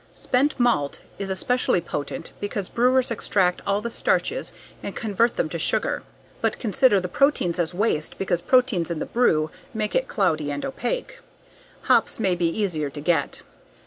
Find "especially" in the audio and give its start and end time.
1.29-1.79